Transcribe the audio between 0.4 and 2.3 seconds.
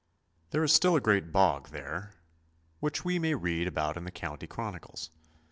There is still a great bog there,